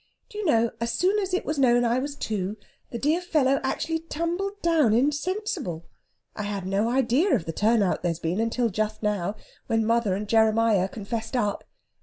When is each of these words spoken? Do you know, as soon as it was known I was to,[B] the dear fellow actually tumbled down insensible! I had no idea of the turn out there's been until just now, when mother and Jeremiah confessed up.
Do 0.29 0.39
you 0.39 0.45
know, 0.47 0.71
as 0.81 0.91
soon 0.93 1.19
as 1.19 1.31
it 1.31 1.45
was 1.45 1.59
known 1.59 1.85
I 1.85 1.99
was 1.99 2.15
to,[B] 2.15 2.59
the 2.89 2.97
dear 2.97 3.21
fellow 3.21 3.59
actually 3.63 3.99
tumbled 3.99 4.59
down 4.63 4.95
insensible! 4.95 5.85
I 6.35 6.41
had 6.41 6.65
no 6.65 6.89
idea 6.89 7.35
of 7.35 7.45
the 7.45 7.53
turn 7.53 7.83
out 7.83 8.01
there's 8.01 8.17
been 8.17 8.39
until 8.39 8.69
just 8.69 9.03
now, 9.03 9.35
when 9.67 9.85
mother 9.85 10.15
and 10.15 10.27
Jeremiah 10.27 10.87
confessed 10.87 11.35
up. 11.35 11.65